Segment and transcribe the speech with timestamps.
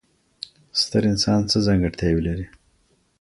[0.81, 2.45] ستر انسان څه ځانګړتیاوې لري؟